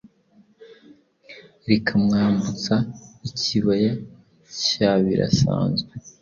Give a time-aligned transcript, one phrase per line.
[1.67, 2.75] rikamwambutsa
[3.27, 3.91] ikibaya
[4.65, 5.91] cya birasanzwe